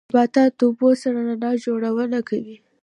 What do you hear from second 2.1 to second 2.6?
کوي